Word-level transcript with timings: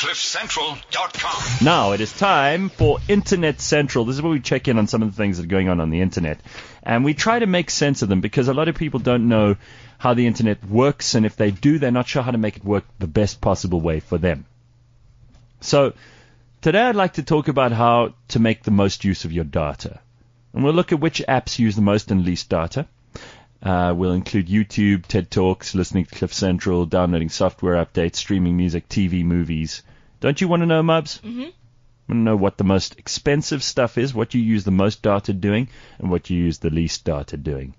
CliffCentral.com. 0.00 1.62
Now 1.62 1.92
it 1.92 2.00
is 2.00 2.10
time 2.10 2.70
for 2.70 3.00
Internet 3.06 3.60
Central. 3.60 4.06
This 4.06 4.16
is 4.16 4.22
where 4.22 4.32
we 4.32 4.40
check 4.40 4.66
in 4.66 4.78
on 4.78 4.86
some 4.86 5.02
of 5.02 5.10
the 5.10 5.16
things 5.16 5.36
that 5.36 5.44
are 5.44 5.46
going 5.46 5.68
on 5.68 5.78
on 5.78 5.90
the 5.90 6.00
internet. 6.00 6.40
And 6.82 7.04
we 7.04 7.12
try 7.12 7.38
to 7.38 7.46
make 7.46 7.68
sense 7.68 8.00
of 8.00 8.08
them 8.08 8.22
because 8.22 8.48
a 8.48 8.54
lot 8.54 8.68
of 8.68 8.76
people 8.76 8.98
don't 8.98 9.28
know 9.28 9.56
how 9.98 10.14
the 10.14 10.26
internet 10.26 10.64
works. 10.64 11.14
And 11.14 11.26
if 11.26 11.36
they 11.36 11.50
do, 11.50 11.78
they're 11.78 11.90
not 11.90 12.08
sure 12.08 12.22
how 12.22 12.30
to 12.30 12.38
make 12.38 12.56
it 12.56 12.64
work 12.64 12.84
the 12.98 13.06
best 13.06 13.42
possible 13.42 13.82
way 13.82 14.00
for 14.00 14.16
them. 14.16 14.46
So 15.60 15.92
today 16.62 16.80
I'd 16.80 16.96
like 16.96 17.12
to 17.14 17.22
talk 17.22 17.48
about 17.48 17.72
how 17.72 18.14
to 18.28 18.38
make 18.38 18.62
the 18.62 18.70
most 18.70 19.04
use 19.04 19.26
of 19.26 19.32
your 19.32 19.44
data. 19.44 20.00
And 20.54 20.64
we'll 20.64 20.72
look 20.72 20.92
at 20.92 21.00
which 21.00 21.22
apps 21.28 21.58
use 21.58 21.76
the 21.76 21.82
most 21.82 22.10
and 22.10 22.24
least 22.24 22.48
data. 22.48 22.86
Uh, 23.62 23.92
we'll 23.94 24.12
include 24.12 24.48
YouTube, 24.48 25.04
TED 25.06 25.30
Talks, 25.30 25.74
listening 25.74 26.06
to 26.06 26.14
Cliff 26.14 26.32
Central, 26.32 26.86
downloading 26.86 27.28
software 27.28 27.84
updates, 27.84 28.16
streaming 28.16 28.56
music, 28.56 28.88
TV, 28.88 29.22
movies. 29.22 29.82
Don't 30.20 30.40
you 30.40 30.48
want 30.48 30.62
to 30.62 30.66
know, 30.66 30.82
Mubs? 30.82 31.20
Mm-hmm. 31.20 31.40
want 31.42 31.52
to 32.08 32.14
know 32.14 32.36
what 32.36 32.56
the 32.56 32.64
most 32.64 32.98
expensive 32.98 33.62
stuff 33.62 33.98
is, 33.98 34.14
what 34.14 34.32
you 34.32 34.40
use 34.40 34.64
the 34.64 34.70
most 34.70 35.02
data 35.02 35.34
doing, 35.34 35.68
and 35.98 36.10
what 36.10 36.30
you 36.30 36.38
use 36.38 36.58
the 36.58 36.70
least 36.70 37.04
data 37.04 37.36
doing. 37.36 37.74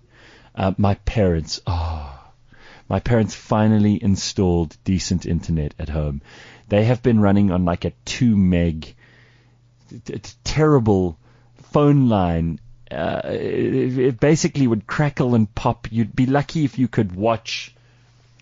Uh, 0.53 0.73
my 0.77 0.95
parents, 0.95 1.61
oh, 1.65 2.19
my 2.87 2.99
parents 2.99 3.33
finally 3.33 4.01
installed 4.01 4.77
decent 4.83 5.25
internet 5.25 5.73
at 5.79 5.89
home. 5.89 6.21
They 6.69 6.83
have 6.83 7.01
been 7.01 7.19
running 7.19 7.49
on 7.49 7.65
like 7.65 7.85
a 7.85 7.93
two 8.05 8.37
meg, 8.37 8.93
t- 9.89 9.99
t- 9.99 10.33
terrible 10.43 11.17
phone 11.71 12.07
line 12.07 12.59
uh, 12.91 13.21
it, 13.25 13.97
it 13.97 14.19
basically 14.19 14.67
would 14.67 14.85
crackle 14.85 15.35
and 15.35 15.53
pop. 15.53 15.87
You'd 15.91 16.15
be 16.15 16.25
lucky 16.25 16.65
if 16.65 16.77
you 16.77 16.87
could 16.87 17.15
watch 17.15 17.73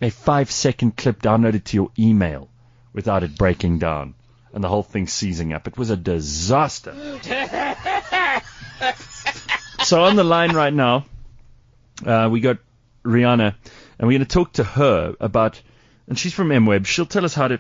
a 0.02 0.10
five 0.10 0.50
second 0.50 0.98
clip 0.98 1.22
downloaded 1.22 1.64
to 1.66 1.78
your 1.78 1.92
email 1.98 2.50
without 2.94 3.24
it 3.24 3.38
breaking 3.38 3.80
down 3.80 4.16
and 4.54 4.64
the 4.64 4.68
whole 4.68 4.84
thing 4.84 5.08
seizing 5.08 5.54
up. 5.54 5.68
It 5.68 5.78
was 5.78 5.90
a 5.90 5.98
disaster. 5.98 6.92
so 9.84 10.04
on 10.04 10.16
the 10.16 10.24
line 10.24 10.54
right 10.54 10.74
now, 10.74 11.06
uh, 12.06 12.30
we 12.32 12.40
got 12.40 12.58
Rihana, 13.04 13.56
and 13.98 14.08
we're 14.08 14.18
going 14.18 14.22
to 14.22 14.26
talk 14.26 14.54
to 14.54 14.64
her 14.64 15.16
about, 15.20 15.62
and 16.08 16.18
she's 16.18 16.34
from 16.34 16.50
MWeb. 16.50 16.86
She'll 16.86 17.06
tell 17.06 17.26
us 17.26 17.34
how 17.34 17.50
to 17.50 17.60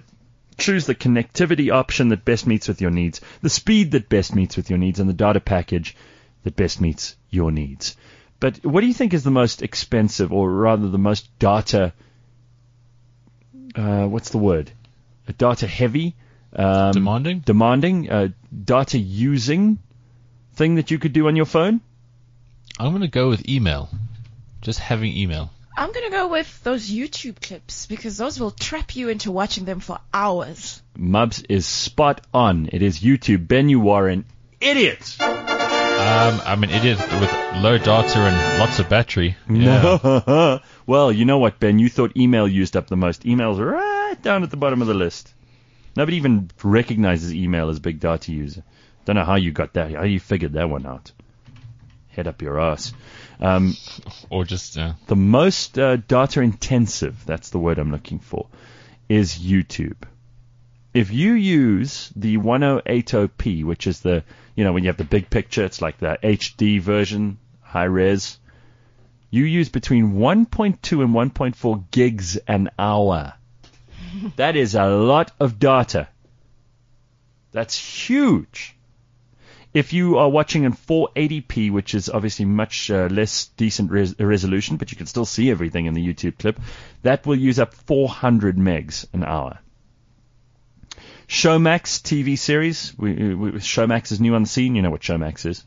choose 0.57 0.85
the 0.85 0.95
connectivity 0.95 1.71
option 1.71 2.09
that 2.09 2.25
best 2.25 2.47
meets 2.47 2.67
with 2.67 2.81
your 2.81 2.91
needs, 2.91 3.21
the 3.41 3.49
speed 3.49 3.91
that 3.91 4.09
best 4.09 4.35
meets 4.35 4.57
with 4.57 4.69
your 4.69 4.79
needs, 4.79 4.99
and 4.99 5.09
the 5.09 5.13
data 5.13 5.39
package 5.39 5.95
that 6.43 6.55
best 6.55 6.81
meets 6.81 7.15
your 7.29 7.51
needs. 7.51 7.95
But 8.39 8.63
what 8.65 8.81
do 8.81 8.87
you 8.87 8.93
think 8.93 9.13
is 9.13 9.23
the 9.23 9.31
most 9.31 9.61
expensive, 9.61 10.31
or 10.31 10.49
rather 10.51 10.87
the 10.89 10.97
most 10.97 11.37
data? 11.39 11.93
Uh, 13.75 14.05
what's 14.07 14.29
the 14.29 14.37
word? 14.37 14.71
Data 15.37 15.67
heavy, 15.67 16.15
um, 16.53 16.91
Demanding? 16.93 17.39
demanding, 17.41 18.09
uh, 18.09 18.29
data 18.65 18.97
using 18.97 19.77
thing 20.53 20.75
that 20.75 20.89
you 20.89 20.97
could 20.97 21.13
do 21.13 21.27
on 21.27 21.35
your 21.35 21.45
phone. 21.45 21.81
I'm 22.79 22.89
going 22.91 23.01
to 23.01 23.07
go 23.07 23.29
with 23.29 23.47
email. 23.47 23.89
Just 24.61 24.79
having 24.79 25.15
email. 25.15 25.51
I'm 25.77 25.93
gonna 25.93 26.09
go 26.09 26.27
with 26.27 26.61
those 26.63 26.89
YouTube 26.91 27.41
clips 27.41 27.85
because 27.85 28.17
those 28.17 28.37
will 28.37 28.51
trap 28.51 28.97
you 28.97 29.07
into 29.07 29.31
watching 29.31 29.63
them 29.63 29.79
for 29.79 29.97
hours. 30.13 30.81
Mubs 30.97 31.45
is 31.47 31.65
spot 31.65 32.19
on. 32.33 32.67
It 32.73 32.81
is 32.81 32.99
YouTube. 32.99 33.47
Ben, 33.47 33.69
you 33.69 33.89
are 33.91 34.09
an 34.09 34.25
idiot. 34.59 35.15
Um, 35.99 36.41
I'm 36.45 36.63
an 36.63 36.69
idiot 36.69 36.97
with 37.19 37.31
low 37.55 37.77
data 37.77 38.19
and 38.19 38.59
lots 38.59 38.79
of 38.79 38.87
battery. 38.87 39.35
Yeah. 39.49 40.59
well, 40.87 41.11
you 41.11 41.25
know 41.25 41.39
what, 41.39 41.59
Ben? 41.59 41.77
You 41.77 41.89
thought 41.89 42.15
email 42.15 42.47
used 42.47 42.77
up 42.77 42.87
the 42.87 42.95
most. 42.95 43.25
Email's 43.25 43.59
right 43.59 44.15
down 44.21 44.43
at 44.43 44.49
the 44.49 44.57
bottom 44.57 44.81
of 44.81 44.87
the 44.87 44.93
list. 44.93 45.33
Nobody 45.97 46.15
even 46.17 46.49
recognizes 46.63 47.33
email 47.33 47.67
as 47.69 47.79
big 47.79 47.99
data 47.99 48.31
user. 48.31 48.63
Don't 49.03 49.17
know 49.17 49.25
how 49.25 49.35
you 49.35 49.51
got 49.51 49.73
that. 49.73 49.91
How 49.93 50.03
you 50.03 50.21
figured 50.21 50.53
that 50.53 50.69
one 50.69 50.85
out. 50.85 51.11
Head 52.07 52.27
up 52.27 52.41
your 52.41 52.59
ass. 52.59 52.93
Um, 53.41 53.75
Or 54.29 54.45
just, 54.45 54.77
uh, 54.77 54.93
the 55.07 55.17
most 55.17 55.77
uh, 55.77 55.97
data 55.97 56.39
intensive, 56.41 57.25
that's 57.25 57.49
the 57.49 57.59
word 57.59 57.77
I'm 57.77 57.91
looking 57.91 58.19
for, 58.19 58.47
is 59.09 59.37
YouTube. 59.37 59.97
If 60.93 61.11
you 61.11 61.33
use 61.33 62.11
the 62.15 62.37
1080p, 62.37 63.63
which 63.63 63.85
is 63.85 63.99
the, 64.01 64.23
you 64.55 64.63
know, 64.63 64.73
when 64.73 64.83
you 64.83 64.89
have 64.89 64.97
the 64.97 65.03
big 65.03 65.29
picture, 65.29 65.63
it's 65.63 65.83
like 65.83 65.99
the 65.99 66.17
HD 66.23 66.81
version, 66.81 67.37
high 67.61 67.83
res, 67.83 68.39
you 69.29 69.45
use 69.45 69.69
between 69.69 70.13
1.2 70.13 71.03
and 71.03 71.13
1.4 71.13 71.91
gigs 71.91 72.37
an 72.37 72.69
hour. 72.79 73.33
that 74.35 74.55
is 74.55 74.73
a 74.73 74.87
lot 74.87 75.31
of 75.39 75.59
data. 75.59 76.07
That's 77.51 77.77
huge. 77.77 78.75
If 79.71 79.93
you 79.93 80.17
are 80.17 80.29
watching 80.29 80.63
in 80.63 80.73
480p, 80.73 81.71
which 81.71 81.93
is 81.93 82.09
obviously 82.09 82.45
much 82.45 82.89
uh, 82.89 83.07
less 83.11 83.45
decent 83.57 83.91
res- 83.91 84.19
resolution, 84.19 84.77
but 84.77 84.91
you 84.91 84.97
can 84.97 85.05
still 85.05 85.25
see 85.25 85.51
everything 85.51 85.85
in 85.85 85.93
the 85.93 86.05
YouTube 86.05 86.39
clip, 86.39 86.59
that 87.03 87.27
will 87.27 87.35
use 87.35 87.59
up 87.59 87.75
400 87.75 88.57
megs 88.57 89.05
an 89.13 89.23
hour. 89.23 89.59
Showmax 91.29 92.01
TV 92.01 92.37
series. 92.37 92.93
We, 92.97 93.35
we, 93.35 93.51
Showmax 93.51 94.11
is 94.11 94.19
new 94.19 94.33
on 94.33 94.43
the 94.43 94.49
scene. 94.49 94.75
You 94.75 94.81
know 94.81 94.89
what 94.89 95.01
Showmax 95.01 95.45
is. 95.45 95.63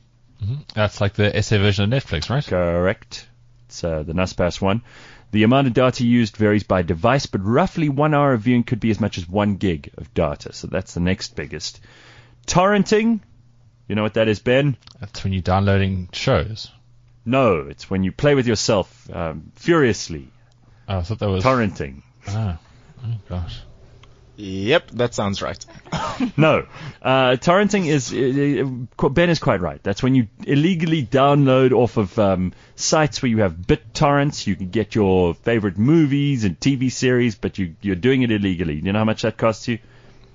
that's 0.74 1.00
like 1.00 1.14
the 1.14 1.40
SA 1.40 1.58
version 1.58 1.90
of 1.90 2.02
Netflix, 2.02 2.28
right? 2.28 2.44
Correct. 2.44 3.28
It's 3.66 3.84
uh, 3.84 4.02
the 4.02 4.12
Naspers 4.12 4.60
one. 4.60 4.82
The 5.30 5.44
amount 5.44 5.68
of 5.68 5.72
data 5.72 6.04
used 6.04 6.36
varies 6.36 6.64
by 6.64 6.82
device, 6.82 7.26
but 7.26 7.42
roughly 7.44 7.88
one 7.88 8.12
hour 8.12 8.32
of 8.34 8.42
viewing 8.42 8.64
could 8.64 8.80
be 8.80 8.90
as 8.90 9.00
much 9.00 9.18
as 9.18 9.28
one 9.28 9.54
gig 9.56 9.92
of 9.96 10.12
data. 10.12 10.52
So 10.52 10.66
that's 10.66 10.94
the 10.94 11.00
next 11.00 11.36
biggest. 11.36 11.80
Torrenting. 12.46 13.20
You 13.86 13.94
know 13.94 14.02
what 14.02 14.14
that 14.14 14.28
is, 14.28 14.40
Ben? 14.40 14.76
That's 15.00 15.22
when 15.22 15.32
you're 15.32 15.42
downloading 15.42 16.08
shows. 16.12 16.70
No, 17.24 17.68
it's 17.68 17.88
when 17.88 18.02
you 18.02 18.10
play 18.10 18.34
with 18.34 18.48
yourself 18.48 19.08
um, 19.14 19.52
furiously. 19.54 20.28
Oh, 20.88 20.98
I 20.98 21.02
thought 21.02 21.20
that 21.20 21.30
was. 21.30 21.44
Torrenting. 21.44 22.02
Ah, 22.26 22.58
oh, 23.04 23.14
gosh. 23.28 23.60
Yep, 24.36 24.90
that 24.92 25.14
sounds 25.14 25.42
right. 25.42 25.64
No, 26.36 26.66
uh, 27.02 27.32
torrenting 27.32 27.86
is 27.86 28.12
uh, 28.12 29.04
uh, 29.04 29.08
Ben 29.08 29.28
is 29.30 29.38
quite 29.38 29.60
right. 29.60 29.82
That's 29.82 30.02
when 30.02 30.14
you 30.14 30.28
illegally 30.46 31.04
download 31.04 31.72
off 31.72 31.96
of 31.96 32.18
um, 32.18 32.52
sites 32.76 33.22
where 33.22 33.30
you 33.30 33.38
have 33.38 33.54
BitTorrents. 33.54 34.46
You 34.46 34.56
can 34.56 34.70
get 34.70 34.94
your 34.94 35.34
favorite 35.34 35.78
movies 35.78 36.44
and 36.44 36.58
TV 36.58 36.90
series, 36.90 37.34
but 37.34 37.58
you 37.58 37.74
you're 37.82 37.96
doing 37.96 38.22
it 38.22 38.30
illegally. 38.30 38.74
You 38.74 38.92
know 38.92 39.00
how 39.00 39.04
much 39.04 39.22
that 39.22 39.36
costs 39.36 39.68
you? 39.68 39.78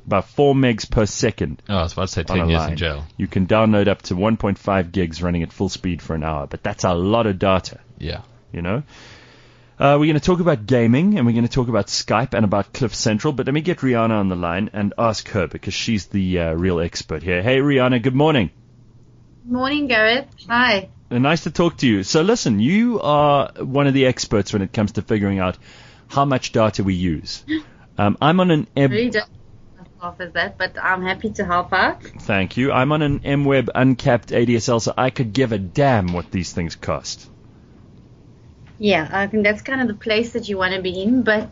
About 0.05 0.27
four 0.29 0.53
megs 0.55 0.89
per 0.89 1.05
second. 1.05 1.61
Oh, 1.67 1.77
I 1.77 1.83
was 1.83 1.93
about 1.93 2.07
to 2.07 2.13
say 2.13 2.23
10 2.23 2.37
a 2.37 2.47
years 2.47 2.59
line. 2.59 2.71
in 2.71 2.77
jail. 2.77 3.05
You 3.17 3.27
can 3.27 3.45
download 3.45 3.87
up 3.87 4.03
to 4.03 4.15
1.5 4.15 4.91
gigs 4.91 5.21
running 5.21 5.43
at 5.43 5.51
full 5.51 5.69
speed 5.69 6.01
for 6.01 6.15
an 6.15 6.23
hour, 6.23 6.47
but 6.47 6.63
that's 6.63 6.85
a 6.85 6.93
lot 6.93 7.27
of 7.27 7.39
data. 7.39 7.79
Yeah. 7.97 8.21
you 8.53 8.61
know. 8.61 8.83
Uh, 9.79 9.95
we're 9.99 10.07
going 10.07 10.15
to 10.15 10.19
talk 10.19 10.39
about 10.39 10.65
gaming 10.65 11.17
and 11.17 11.27
we're 11.27 11.33
going 11.33 11.45
to 11.45 11.51
talk 11.51 11.67
about 11.67 11.85
Skype 11.85 12.33
and 12.33 12.43
about 12.43 12.73
Cliff 12.73 12.95
Central, 12.95 13.31
but 13.31 13.45
let 13.45 13.53
me 13.53 13.61
get 13.61 13.77
Rihana 13.79 14.19
on 14.19 14.27
the 14.27 14.35
line 14.35 14.71
and 14.73 14.93
ask 14.97 15.27
her 15.29 15.45
because 15.47 15.75
she's 15.75 16.07
the 16.07 16.39
uh, 16.39 16.53
real 16.53 16.79
expert 16.79 17.21
here. 17.21 17.43
Hey, 17.43 17.59
Rihana, 17.59 18.01
good 18.01 18.15
morning. 18.15 18.49
Morning, 19.45 19.87
Gareth. 19.87 20.25
Hi. 20.49 20.89
Uh, 21.11 21.19
Nice 21.19 21.43
to 21.43 21.51
talk 21.51 21.77
to 21.77 21.87
you. 21.87 22.01
So, 22.03 22.21
listen, 22.23 22.59
you 22.59 22.99
are 23.01 23.51
one 23.59 23.85
of 23.85 23.93
the 23.93 24.07
experts 24.07 24.51
when 24.51 24.63
it 24.63 24.73
comes 24.73 24.93
to 24.93 25.03
figuring 25.03 25.37
out 25.37 25.59
how 26.07 26.25
much 26.25 26.51
data 26.51 26.83
we 26.83 26.93
use. 26.95 27.43
Um, 27.99 28.15
I'm 28.21 28.39
on 28.39 28.51
an 28.51 28.67
M- 28.75 28.91
Really 28.91 29.09
don't 29.09 29.27
off 29.99 30.21
as 30.21 30.31
that, 30.33 30.59
but 30.59 30.77
I'm 30.79 31.01
happy 31.01 31.31
to 31.31 31.43
help 31.43 31.73
out. 31.73 32.03
thank 32.03 32.55
you. 32.55 32.71
I'm 32.71 32.91
on 32.91 33.01
an 33.01 33.21
MWeb 33.21 33.69
uncapped 33.73 34.27
ADSL, 34.29 34.79
so 34.79 34.93
I 34.95 35.09
could 35.09 35.33
give 35.33 35.51
a 35.51 35.57
damn 35.57 36.13
what 36.13 36.29
these 36.29 36.53
things 36.53 36.75
cost. 36.75 37.27
Yeah, 38.79 39.07
I 39.11 39.27
think 39.27 39.43
that's 39.43 39.61
kind 39.61 39.81
of 39.81 39.87
the 39.87 39.93
place 39.93 40.33
that 40.33 40.47
you 40.47 40.57
want 40.57 40.73
to 40.75 40.81
be 40.81 41.01
in. 41.01 41.23
But 41.23 41.49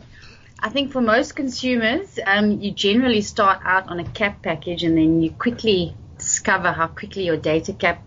I 0.60 0.68
think 0.68 0.92
for 0.92 1.00
most 1.00 1.36
consumers, 1.36 2.18
um, 2.24 2.60
you 2.60 2.70
generally 2.70 3.20
start 3.20 3.60
out 3.64 3.88
on 3.88 4.00
a 4.00 4.04
cap 4.04 4.42
package 4.42 4.82
and 4.82 4.96
then 4.96 5.22
you 5.22 5.30
quickly 5.30 5.94
discover 6.18 6.72
how 6.72 6.86
quickly 6.86 7.26
your 7.26 7.36
data 7.36 7.72
cap 7.72 8.02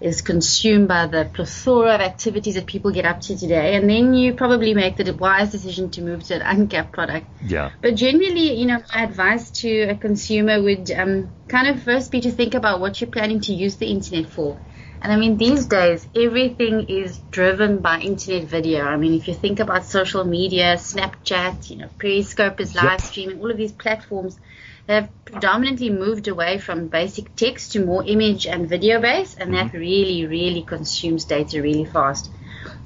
is 0.00 0.20
consumed 0.22 0.88
by 0.88 1.06
the 1.06 1.28
plethora 1.32 1.94
of 1.94 2.00
activities 2.00 2.56
that 2.56 2.66
people 2.66 2.90
get 2.90 3.04
up 3.04 3.20
to 3.22 3.36
today. 3.36 3.74
And 3.74 3.88
then 3.88 4.12
you 4.12 4.34
probably 4.34 4.74
make 4.74 4.96
the 4.96 5.14
wise 5.14 5.50
decision 5.50 5.90
to 5.90 6.02
move 6.02 6.22
to 6.24 6.34
an 6.34 6.42
uncapped 6.42 6.92
product. 6.92 7.26
Yeah. 7.42 7.70
But 7.80 7.94
generally, 7.94 8.54
you 8.54 8.66
know, 8.66 8.82
my 8.92 9.04
advice 9.04 9.50
to 9.62 9.82
a 9.82 9.94
consumer 9.94 10.62
would 10.62 10.90
um, 10.90 11.30
kind 11.48 11.68
of 11.68 11.82
first 11.82 12.10
be 12.10 12.20
to 12.22 12.30
think 12.30 12.54
about 12.54 12.80
what 12.80 13.00
you're 13.00 13.10
planning 13.10 13.40
to 13.42 13.54
use 13.54 13.76
the 13.76 13.86
internet 13.86 14.30
for. 14.30 14.60
And 15.04 15.12
I 15.12 15.16
mean, 15.16 15.36
these 15.36 15.66
days, 15.66 16.08
everything 16.16 16.88
is 16.88 17.18
driven 17.30 17.80
by 17.80 18.00
internet 18.00 18.44
video. 18.44 18.84
I 18.84 18.96
mean, 18.96 19.12
if 19.12 19.28
you 19.28 19.34
think 19.34 19.60
about 19.60 19.84
social 19.84 20.24
media, 20.24 20.76
Snapchat, 20.76 21.68
you 21.68 21.76
know, 21.76 21.90
Periscope 21.98 22.58
is 22.58 22.74
live 22.74 23.02
streaming, 23.02 23.38
all 23.38 23.50
of 23.50 23.58
these 23.58 23.72
platforms, 23.72 24.40
they've 24.86 25.06
predominantly 25.26 25.90
moved 25.90 26.26
away 26.26 26.56
from 26.56 26.88
basic 26.88 27.36
text 27.36 27.72
to 27.72 27.84
more 27.84 28.02
image 28.02 28.46
and 28.46 28.66
video 28.66 28.98
based, 28.98 29.38
and 29.38 29.52
that 29.52 29.66
mm-hmm. 29.66 29.76
really, 29.76 30.26
really 30.26 30.62
consumes 30.62 31.26
data 31.26 31.60
really 31.60 31.84
fast. 31.84 32.30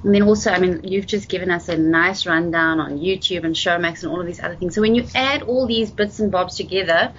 And 0.03 0.13
then 0.13 0.23
also, 0.23 0.51
I 0.51 0.59
mean, 0.59 0.81
you've 0.83 1.07
just 1.07 1.29
given 1.29 1.49
us 1.49 1.69
a 1.69 1.77
nice 1.77 2.25
rundown 2.25 2.81
on 2.81 2.99
YouTube 2.99 3.45
and 3.45 3.55
Showmax 3.55 4.03
and 4.03 4.11
all 4.11 4.19
of 4.19 4.27
these 4.27 4.41
other 4.41 4.57
things. 4.57 4.75
So 4.75 4.81
when 4.81 4.93
you 4.93 5.05
add 5.15 5.43
all 5.43 5.67
these 5.67 5.89
bits 5.89 6.19
and 6.19 6.29
bobs 6.29 6.57
together, 6.57 7.13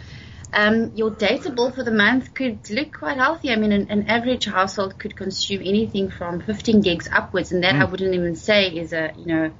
um, 0.53 0.93
your 0.95 1.11
data 1.11 1.51
bill 1.51 1.71
for 1.71 1.85
the 1.85 1.91
month 1.91 2.35
could 2.35 2.71
look 2.71 2.93
quite 2.93 3.17
healthy. 3.17 3.51
I 3.51 3.57
mean, 3.57 3.73
an, 3.73 3.89
an 3.91 4.09
average 4.09 4.47
household 4.47 4.99
could 4.99 5.17
consume 5.17 5.63
anything 5.65 6.11
from 6.11 6.41
15 6.41 6.81
gigs 6.81 7.09
upwards, 7.11 7.53
and 7.53 7.63
that 7.65 7.75
I 7.75 7.85
wouldn't 7.85 8.15
even 8.15 8.37
say 8.37 8.69
is 8.69 8.93
a 8.93 9.13
you 9.17 9.27
know 9.27 9.51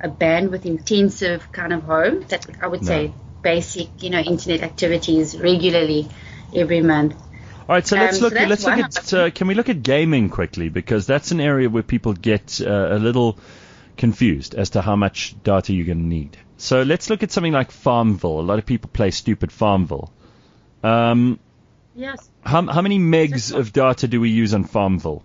a 0.00 0.08
bandwidth 0.08 0.64
intensive 0.64 1.50
kind 1.52 1.72
of 1.72 1.82
home. 1.82 2.24
That 2.28 2.46
I 2.62 2.66
would 2.66 2.84
say 2.84 3.12
basic 3.42 4.02
you 4.02 4.10
know 4.10 4.20
internet 4.20 4.62
activities 4.62 5.38
regularly 5.38 6.08
every 6.54 6.80
month. 6.80 7.14
All 7.68 7.74
right, 7.74 7.86
so 7.86 7.96
let's 7.96 8.14
Um, 8.14 8.18
so 8.18 8.24
look. 8.26 8.34
that's 8.34 8.64
let's 8.64 8.64
look 8.64 8.78
at. 8.78 9.14
Uh, 9.14 9.30
can 9.30 9.46
we 9.46 9.54
look 9.54 9.68
at 9.68 9.82
gaming 9.82 10.30
quickly 10.30 10.68
because 10.68 11.06
that's 11.06 11.32
an 11.32 11.40
area 11.40 11.68
where 11.68 11.82
people 11.82 12.14
get 12.14 12.60
uh, 12.60 12.88
a 12.92 12.98
little 12.98 13.38
confused 13.98 14.54
as 14.54 14.70
to 14.70 14.80
how 14.80 14.96
much 14.96 15.34
data 15.42 15.74
you're 15.74 15.84
going 15.84 15.98
to 15.98 16.04
need. 16.04 16.38
So 16.56 16.82
let's 16.82 17.10
look 17.10 17.22
at 17.22 17.30
something 17.30 17.52
like 17.52 17.70
Farmville. 17.70 18.40
A 18.40 18.42
lot 18.42 18.58
of 18.58 18.64
people 18.64 18.88
play 18.92 19.10
stupid 19.10 19.52
Farmville. 19.52 20.12
Um, 20.82 21.38
Yes. 21.94 22.30
how, 22.44 22.62
how 22.66 22.80
many 22.80 22.98
megs 22.98 23.52
of 23.52 23.72
data 23.72 24.06
do 24.06 24.20
we 24.20 24.30
use 24.30 24.54
on 24.54 24.64
Farmville? 24.64 25.22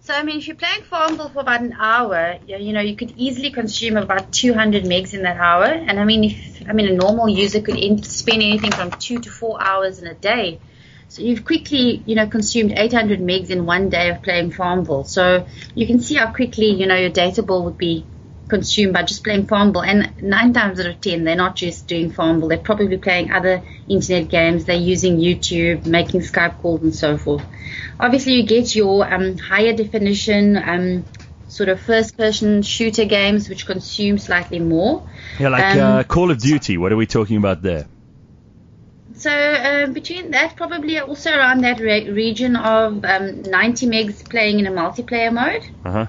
So 0.00 0.14
I 0.14 0.22
mean, 0.22 0.38
if 0.38 0.46
you're 0.46 0.56
playing 0.56 0.84
Farmville 0.84 1.28
for 1.28 1.40
about 1.40 1.60
an 1.60 1.74
hour, 1.78 2.38
you 2.46 2.56
you 2.56 2.72
know, 2.72 2.80
you 2.80 2.96
could 2.96 3.12
easily 3.18 3.50
consume 3.50 3.98
about 3.98 4.32
200 4.32 4.84
megs 4.84 5.12
in 5.12 5.20
that 5.24 5.36
hour. 5.36 5.66
And 5.66 6.00
I 6.00 6.04
mean, 6.04 6.24
if 6.24 6.62
I 6.66 6.72
mean 6.72 6.88
a 6.88 6.94
normal 6.94 7.28
user 7.28 7.60
could 7.60 7.76
in, 7.76 8.02
spend 8.02 8.42
anything 8.42 8.72
from 8.72 8.90
two 8.92 9.18
to 9.18 9.30
four 9.30 9.62
hours 9.62 9.98
in 9.98 10.06
a 10.06 10.14
day. 10.14 10.60
So 11.08 11.20
you've 11.20 11.44
quickly, 11.44 12.02
you 12.06 12.14
know, 12.14 12.26
consumed 12.26 12.72
800 12.72 13.20
megs 13.20 13.50
in 13.50 13.66
one 13.66 13.90
day 13.90 14.08
of 14.08 14.22
playing 14.22 14.52
Farmville. 14.52 15.04
So 15.04 15.46
you 15.74 15.86
can 15.86 16.00
see 16.00 16.14
how 16.14 16.32
quickly, 16.32 16.70
you 16.70 16.86
know, 16.86 16.96
your 16.96 17.10
data 17.10 17.42
bill 17.42 17.64
would 17.64 17.76
be 17.76 18.06
consumed 18.48 18.92
by 18.92 19.02
just 19.02 19.22
playing 19.24 19.46
Farmville. 19.46 19.82
And 19.82 20.22
nine 20.22 20.52
times 20.52 20.80
out 20.80 20.86
of 20.86 21.00
ten, 21.00 21.24
they're 21.24 21.36
not 21.36 21.56
just 21.56 21.86
doing 21.86 22.10
Farmville. 22.10 22.48
They're 22.48 22.58
probably 22.58 22.96
playing 22.96 23.30
other 23.30 23.62
internet 23.88 24.28
games. 24.28 24.64
They're 24.64 24.76
using 24.76 25.18
YouTube, 25.18 25.86
making 25.86 26.20
Skype 26.22 26.60
calls, 26.60 26.82
and 26.82 26.94
so 26.94 27.16
forth. 27.16 27.44
Obviously, 28.00 28.34
you 28.34 28.46
get 28.46 28.74
your 28.74 29.12
um, 29.12 29.38
higher 29.38 29.72
definition, 29.74 30.56
um, 30.56 31.04
sort 31.48 31.68
of 31.68 31.80
first-person 31.80 32.62
shooter 32.62 33.04
games, 33.04 33.48
which 33.48 33.66
consume 33.66 34.18
slightly 34.18 34.58
more. 34.58 35.08
Yeah, 35.38 35.48
like 35.48 35.76
Um, 35.76 35.80
uh, 35.80 36.02
Call 36.04 36.30
of 36.30 36.38
Duty. 36.38 36.78
What 36.78 36.92
are 36.92 36.96
we 36.96 37.06
talking 37.06 37.36
about 37.36 37.62
there? 37.62 37.86
So 39.14 39.30
um, 39.32 39.94
between 39.94 40.30
that, 40.30 40.54
probably 40.54 40.98
also 41.00 41.30
around 41.32 41.62
that 41.62 41.80
re- 41.80 42.08
region 42.08 42.54
of 42.54 43.04
um, 43.04 43.42
90 43.42 43.86
megs 43.88 44.28
playing 44.28 44.60
in 44.60 44.66
a 44.66 44.70
multiplayer 44.70 45.32
mode. 45.32 45.68
Uh 45.84 45.90
huh. 45.90 46.06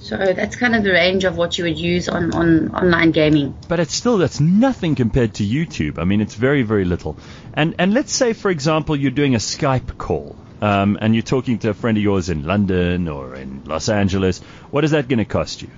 So 0.00 0.16
that's 0.16 0.56
kind 0.56 0.74
of 0.74 0.84
the 0.84 0.92
range 0.92 1.24
of 1.24 1.36
what 1.36 1.58
you 1.58 1.64
would 1.64 1.78
use 1.78 2.08
on, 2.08 2.32
on 2.32 2.74
online 2.74 3.10
gaming. 3.10 3.56
But 3.68 3.80
it's 3.80 3.94
still 3.94 4.18
that's 4.18 4.40
nothing 4.40 4.94
compared 4.94 5.34
to 5.34 5.44
YouTube. 5.44 5.98
I 5.98 6.04
mean, 6.04 6.20
it's 6.20 6.34
very 6.34 6.62
very 6.62 6.84
little. 6.84 7.16
And 7.52 7.74
and 7.78 7.92
let's 7.92 8.12
say 8.12 8.32
for 8.32 8.50
example 8.50 8.96
you're 8.96 9.10
doing 9.10 9.34
a 9.34 9.38
Skype 9.38 9.98
call. 9.98 10.36
Um, 10.60 10.98
and 11.00 11.14
you're 11.14 11.22
talking 11.22 11.60
to 11.60 11.70
a 11.70 11.74
friend 11.74 11.96
of 11.96 12.02
yours 12.02 12.30
in 12.30 12.44
London 12.44 13.06
or 13.06 13.36
in 13.36 13.62
Los 13.64 13.88
Angeles. 13.88 14.40
What 14.72 14.82
is 14.82 14.90
that 14.90 15.06
going 15.06 15.20
to 15.20 15.24
cost 15.24 15.62
you? 15.62 15.68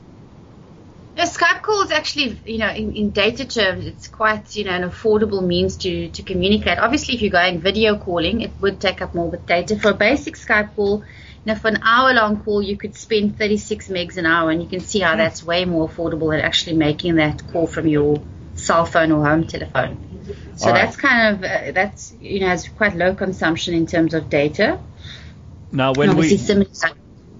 A 1.18 1.24
Skype 1.24 1.60
call 1.60 1.82
is 1.82 1.90
actually, 1.90 2.40
you 2.46 2.56
know, 2.56 2.70
in, 2.70 2.96
in 2.96 3.10
data 3.10 3.44
terms, 3.44 3.84
it's 3.84 4.08
quite, 4.08 4.56
you 4.56 4.64
know, 4.64 4.70
an 4.70 4.88
affordable 4.88 5.46
means 5.46 5.76
to, 5.78 6.08
to 6.08 6.22
communicate. 6.22 6.78
Obviously, 6.78 7.14
if 7.14 7.20
you're 7.20 7.30
going 7.30 7.60
video 7.60 7.98
calling, 7.98 8.40
it 8.40 8.52
would 8.62 8.80
take 8.80 9.02
up 9.02 9.14
more 9.14 9.28
with 9.28 9.44
data. 9.44 9.78
For 9.78 9.90
a 9.90 9.94
basic 9.94 10.36
Skype 10.36 10.74
call, 10.74 11.04
know, 11.46 11.54
for 11.54 11.68
an 11.68 11.80
hour 11.82 12.12
long 12.12 12.42
call, 12.42 12.62
you 12.62 12.76
could 12.76 12.94
spend 12.94 13.38
36 13.38 13.88
megs 13.88 14.16
an 14.16 14.26
hour, 14.26 14.50
and 14.50 14.62
you 14.62 14.68
can 14.68 14.80
see 14.80 15.00
how 15.00 15.16
that's 15.16 15.42
way 15.42 15.64
more 15.64 15.88
affordable 15.88 16.30
than 16.30 16.40
actually 16.40 16.76
making 16.76 17.16
that 17.16 17.42
call 17.52 17.66
from 17.66 17.86
your 17.86 18.22
cell 18.54 18.84
phone 18.84 19.10
or 19.12 19.24
home 19.24 19.46
telephone. 19.46 20.10
So 20.56 20.66
right. 20.66 20.74
that's 20.74 20.96
kind 20.96 21.36
of, 21.36 21.44
uh, 21.44 21.72
that's, 21.72 22.14
you 22.20 22.40
know, 22.40 22.48
has 22.48 22.68
quite 22.68 22.94
low 22.94 23.14
consumption 23.14 23.74
in 23.74 23.86
terms 23.86 24.14
of 24.14 24.28
data. 24.28 24.78
Now, 25.72 25.92
when 25.94 26.16
we 26.16 26.36
similar 26.36 26.68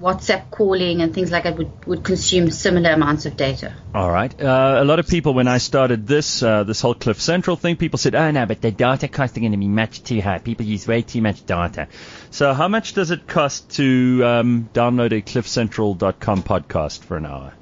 WhatsApp 0.01 0.51
calling 0.51 1.03
and 1.03 1.15
things 1.15 1.31
like 1.31 1.45
that 1.45 1.59
would, 1.59 1.87
would 1.87 2.05
consume 2.05 2.51
similar 2.51 2.91
amounts 2.91 3.27
of 3.27 3.37
data. 3.37 3.75
all 3.95 4.11
right, 4.11 4.33
uh, 4.41 4.79
a 4.81 4.85
lot 4.85 4.99
of 4.99 5.07
people 5.07 5.35
when 5.35 5.47
I 5.47 5.59
started 5.59 6.07
this 6.07 6.43
uh, 6.43 6.65
this 6.65 6.81
whole 6.81 6.95
Cliff 6.95 7.21
Central 7.21 7.57
thing, 7.57 7.77
people 7.77 7.99
said, 7.99 8.15
"Oh 8.15 8.31
no, 8.31 8.47
but 8.47 8.61
the 8.61 8.71
data 8.71 9.09
costs 9.09 9.37
are 9.37 9.41
going 9.41 9.53
to 9.53 9.59
be 9.59 9.69
much 9.69 10.03
too 10.03 10.21
high. 10.21 10.39
People 10.39 10.65
use 10.67 10.87
way 10.89 11.03
too 11.03 11.21
much 11.21 11.45
data." 11.45 11.89
So, 12.31 12.55
how 12.55 12.69
much 12.69 12.95
does 12.95 13.11
it 13.11 13.27
cost 13.27 13.71
to 13.77 14.23
um, 14.25 14.69
download 14.73 15.13
a 15.13 15.21
CliffCentral.com 15.21 16.43
podcast 16.43 17.01
for 17.01 17.17
an 17.17 17.27
hour? 17.27 17.53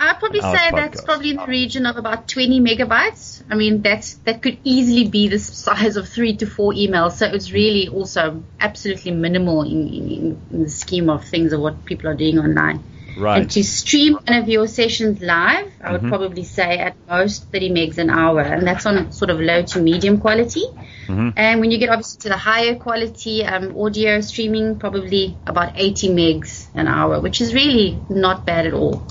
I'd 0.00 0.18
probably 0.18 0.40
say 0.40 0.70
that's 0.70 1.00
probably 1.02 1.30
in 1.30 1.36
the 1.36 1.46
region 1.46 1.86
of 1.86 1.96
about 1.96 2.28
20 2.28 2.60
megabytes. 2.60 3.42
I 3.50 3.54
mean, 3.54 3.82
that's 3.82 4.14
that 4.24 4.42
could 4.42 4.58
easily 4.64 5.08
be 5.08 5.28
the 5.28 5.38
size 5.38 5.96
of 5.96 6.08
three 6.08 6.36
to 6.36 6.46
four 6.46 6.72
emails. 6.72 7.12
So 7.12 7.26
it's 7.26 7.50
really 7.52 7.88
also 7.88 8.42
absolutely 8.60 9.10
minimal 9.12 9.62
in, 9.62 9.88
in, 9.88 10.40
in 10.50 10.62
the 10.64 10.70
scheme 10.70 11.10
of 11.10 11.24
things 11.24 11.52
of 11.52 11.60
what 11.60 11.84
people 11.84 12.08
are 12.08 12.14
doing 12.14 12.38
online. 12.38 12.82
Right. 13.16 13.42
And 13.42 13.50
to 13.50 13.64
stream 13.64 14.14
one 14.14 14.38
of 14.40 14.48
your 14.48 14.68
sessions 14.68 15.20
live, 15.20 15.66
I 15.82 15.90
would 15.90 16.02
Mhm. 16.02 16.08
probably 16.08 16.44
say 16.44 16.78
at 16.78 16.94
most 17.08 17.50
30 17.50 17.70
megs 17.70 17.98
an 17.98 18.10
hour, 18.10 18.40
and 18.40 18.64
that's 18.64 18.86
on 18.86 19.10
sort 19.10 19.30
of 19.30 19.40
low 19.40 19.62
to 19.62 19.80
medium 19.80 20.18
quality. 20.18 20.62
Mhm. 21.08 21.32
And 21.36 21.60
when 21.60 21.72
you 21.72 21.78
get 21.78 21.88
obviously 21.88 22.20
to 22.20 22.28
the 22.28 22.36
higher 22.36 22.76
quality 22.76 23.44
um, 23.44 23.76
audio 23.76 24.20
streaming, 24.20 24.76
probably 24.78 25.36
about 25.48 25.72
80 25.74 26.10
megs 26.10 26.68
an 26.74 26.86
hour, 26.86 27.18
which 27.20 27.40
is 27.40 27.52
really 27.54 27.98
not 28.08 28.46
bad 28.46 28.66
at 28.66 28.74
all. 28.74 29.02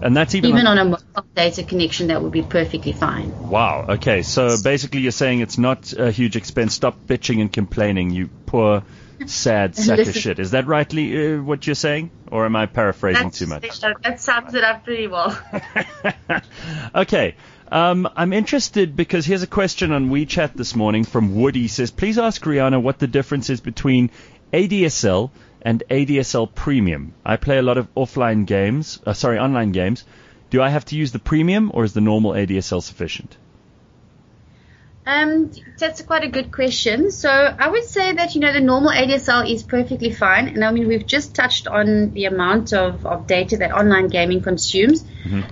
And 0.00 0.16
that's 0.16 0.34
even, 0.34 0.50
Even 0.50 0.66
on, 0.66 0.78
on 0.78 0.86
a 0.86 0.90
mobile 0.90 1.28
data 1.34 1.62
connection, 1.62 2.08
that 2.08 2.22
would 2.22 2.32
be 2.32 2.42
perfectly 2.42 2.92
fine. 2.92 3.32
wow. 3.48 3.86
Okay, 3.88 4.22
so 4.22 4.56
basically 4.62 5.00
you're 5.00 5.10
saying 5.12 5.40
it's 5.40 5.58
not 5.58 5.92
a 5.92 6.10
huge 6.10 6.36
expense. 6.36 6.74
Stop 6.74 7.06
bitching 7.06 7.40
and 7.40 7.52
complaining, 7.52 8.10
you 8.10 8.28
poor, 8.44 8.82
sad 9.24 9.74
sack 9.76 10.00
of 10.00 10.14
shit. 10.14 10.38
Is 10.38 10.50
that 10.50 10.66
rightly 10.66 11.34
uh, 11.34 11.42
what 11.42 11.66
you're 11.66 11.74
saying, 11.74 12.10
or 12.30 12.44
am 12.44 12.56
I 12.56 12.66
paraphrasing 12.66 13.30
too 13.30 13.46
much? 13.46 13.80
That 13.80 14.20
sums 14.20 14.54
it 14.54 14.64
up 14.64 14.84
pretty 14.84 15.06
well. 15.06 15.38
okay. 16.94 17.34
Um, 17.68 18.08
I'm 18.14 18.32
interested 18.32 18.94
because 18.94 19.26
here's 19.26 19.42
a 19.42 19.48
question 19.48 19.90
on 19.92 20.10
WeChat 20.10 20.54
this 20.54 20.76
morning 20.76 21.04
from 21.04 21.34
Woody. 21.34 21.62
He 21.62 21.68
says, 21.68 21.90
please 21.90 22.16
ask 22.18 22.40
Rihana 22.42 22.80
what 22.80 22.98
the 23.00 23.08
difference 23.08 23.50
is 23.50 23.60
between 23.60 24.10
ADSL 24.52 25.30
and 25.66 25.82
ADSL 25.90 26.54
Premium. 26.54 27.12
I 27.24 27.36
play 27.36 27.58
a 27.58 27.62
lot 27.62 27.76
of 27.76 27.92
offline 27.96 28.46
games, 28.46 29.00
uh, 29.04 29.14
sorry, 29.14 29.40
online 29.40 29.72
games. 29.72 30.04
Do 30.48 30.62
I 30.62 30.68
have 30.68 30.84
to 30.86 30.96
use 30.96 31.10
the 31.10 31.18
premium 31.18 31.72
or 31.74 31.82
is 31.82 31.92
the 31.92 32.00
normal 32.00 32.30
ADSL 32.30 32.80
sufficient? 32.80 33.36
Um, 35.04 35.50
that's 35.76 36.02
quite 36.02 36.22
a 36.22 36.28
good 36.28 36.52
question. 36.52 37.10
So 37.10 37.30
I 37.30 37.68
would 37.68 37.84
say 37.84 38.12
that 38.12 38.36
you 38.36 38.40
know 38.40 38.52
the 38.52 38.60
normal 38.60 38.90
ADSL 38.90 39.50
is 39.52 39.64
perfectly 39.64 40.12
fine, 40.12 40.46
and 40.48 40.64
I 40.64 40.70
mean 40.70 40.86
we've 40.86 41.06
just 41.06 41.34
touched 41.34 41.66
on 41.66 42.12
the 42.12 42.26
amount 42.26 42.72
of, 42.72 43.04
of 43.04 43.26
data 43.26 43.56
that 43.56 43.72
online 43.72 44.06
gaming 44.06 44.42
consumes. 44.42 45.04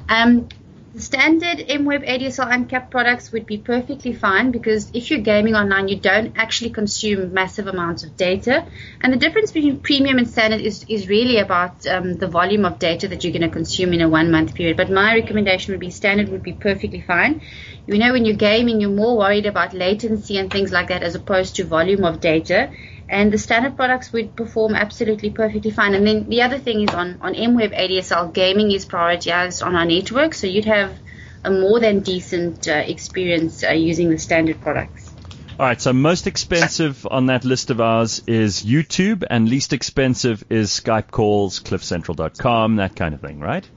Um, 0.09 0.49
the 0.95 1.01
standard 1.01 1.59
MWeb 1.59 2.09
ADSL 2.09 2.55
uncapped 2.55 2.93
products 2.93 3.33
would 3.33 3.47
be 3.47 3.59
perfectly 3.59 4.13
fine 4.13 4.53
because 4.53 4.93
if 4.95 5.11
you're 5.11 5.19
gaming 5.19 5.57
online, 5.57 5.89
you 5.89 5.99
don't 5.99 6.33
actually 6.37 6.71
consume 6.71 7.35
massive 7.35 7.67
amounts 7.67 8.05
of 8.05 8.17
data. 8.17 8.65
And 9.01 9.13
the 9.13 9.17
difference 9.17 9.51
between 9.51 9.81
premium 9.81 10.19
and 10.19 10.31
standard 10.31 10.61
is, 10.61 10.87
is 10.89 11.09
really 11.09 11.39
about 11.39 11.85
um, 11.89 12.15
the 12.15 12.29
volume 12.29 12.65
of 12.65 12.79
data 12.79 13.09
that 13.09 13.25
you're 13.25 13.33
going 13.33 13.43
to 13.43 13.49
consume 13.49 13.93
in 13.93 14.03
a 14.03 14.09
one 14.09 14.31
month 14.31 14.55
period. 14.55 14.77
But 14.77 14.89
my 14.89 15.15
recommendation 15.15 15.73
would 15.73 15.81
be 15.81 15.91
standard 15.91 16.29
would 16.29 16.45
be 16.45 16.53
perfectly 16.53 17.01
fine. 17.01 17.43
You 17.89 17.99
know, 17.99 18.13
when 18.13 18.25
you're 18.25 18.37
gaming, 18.37 18.81
you're 18.81 18.91
more 18.91 19.19
worried 19.19 19.47
about 19.47 19.75
latency 19.75 20.39
and 20.39 20.49
things 20.49 20.71
like 20.71 20.89
that 20.89 21.03
as 21.03 21.17
opposed 21.17 21.57
to 21.57 21.65
volume 21.65 22.05
of 22.05 22.21
data. 22.21 22.71
And 23.09 23.33
the 23.33 23.39
standard 23.39 23.77
products 23.77 24.13
would 24.13 24.35
perform 24.35 24.75
absolutely 24.75 25.31
perfectly 25.31 25.71
fine. 25.71 25.95
And 25.95 26.07
then 26.07 26.29
the 26.29 26.43
other 26.43 26.59
thing 26.59 26.81
is 26.83 26.95
on, 26.95 27.19
on 27.21 27.35
MWeb 27.35 27.79
ADSL, 27.79 28.33
gaming 28.33 28.73
is 28.73 28.87
prioritized 28.87 29.65
on 29.65 29.77
our 29.77 29.85
network, 29.85 30.35
so 30.35 30.47
you'd 30.47 30.65
have 30.65 30.99
a 31.45 31.51
more 31.51 31.79
than 31.81 32.01
decent 32.01 32.67
uh, 32.67 32.73
experience 32.73 33.63
uh, 33.63 33.71
using 33.71 34.09
the 34.11 34.19
standard 34.19 34.61
products. 34.63 35.11
All 35.59 35.67
right, 35.67 35.81
so 35.81 35.93
most 35.93 36.27
expensive 36.27 37.07
on 37.09 37.27
that 37.27 37.45
list 37.45 37.71
of 37.71 37.81
ours 37.81 38.23
is 38.27 38.65
YouTube, 38.65 39.23
and 39.29 39.49
least 39.49 39.73
expensive 39.73 40.43
is 40.51 40.71
Skype 40.71 41.13
calls, 41.13 41.61
CliffCentral.com, 41.61 42.77
that 42.77 42.97
kind 42.97 43.15
of 43.15 43.21
thing, 43.21 43.39
right? 43.39 43.69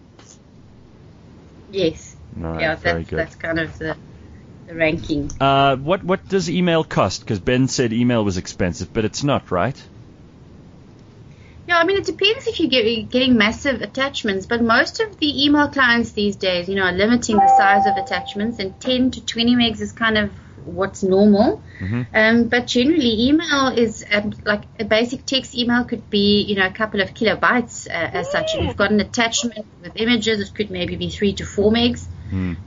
Yes. 1.70 2.16
Right, 2.36 2.62
yeah, 2.62 2.76
very 2.76 3.00
that's, 3.04 3.10
good. 3.10 3.20
that's 3.20 3.36
kind 3.36 3.60
of 3.60 3.78
the, 3.78 3.96
the 4.68 4.76
ranking. 4.76 5.32
Uh, 5.40 5.78
what 5.78 6.04
what 6.04 6.28
does 6.28 6.50
email 6.50 6.84
cost? 6.84 7.22
Because 7.22 7.40
Ben 7.40 7.68
said 7.68 7.94
email 7.94 8.24
was 8.24 8.38
expensive, 8.38 8.94
but 8.94 9.06
it's 9.06 9.24
not, 9.24 9.50
right? 9.50 9.82
Yeah, 11.68 11.80
I 11.80 11.84
mean, 11.84 11.98
it 11.98 12.06
depends 12.06 12.48
if 12.48 12.62
you 12.62 12.70
get, 12.70 12.86
you're 12.86 13.06
getting 13.08 13.38
massive 13.38 13.82
attachments, 13.82 14.46
but 14.46 14.62
most 14.62 15.02
of 15.02 15.18
the 15.20 15.46
email 15.46 15.68
clients 15.68 16.12
these 16.12 16.38
days, 16.38 16.70
you 16.70 16.76
know, 16.76 16.84
are 16.84 16.94
limiting 16.94 17.36
the 17.36 17.48
size 17.58 17.86
of 17.86 17.98
attachments, 17.98 18.60
and 18.60 18.80
10 18.80 19.12
to 19.12 19.26
20 19.26 19.56
megs 19.56 19.82
is 19.82 19.92
kind 19.92 20.18
of 20.18 20.32
what's 20.64 21.04
normal. 21.04 21.62
Um, 22.14 22.48
but 22.48 22.68
generally, 22.68 23.28
email 23.28 23.68
is 23.68 24.06
um, 24.12 24.34
like 24.46 24.64
a 24.80 24.86
basic 24.86 25.26
text 25.26 25.56
email 25.56 25.84
could 25.84 26.10
be, 26.10 26.44
you 26.44 26.56
know, 26.56 26.66
a 26.66 26.72
couple 26.72 27.02
of 27.02 27.14
kilobytes 27.14 27.88
uh, 27.88 27.92
as 27.92 28.32
such. 28.32 28.56
If 28.56 28.64
you've 28.64 28.78
got 28.78 28.92
an 28.92 29.02
attachment 29.02 29.66
with 29.82 29.94
images, 29.96 30.40
it 30.40 30.56
could 30.56 30.72
maybe 30.72 30.96
be 30.96 31.10
three 31.10 31.34
to 31.34 31.46
four 31.46 31.72
megs. 31.72 32.06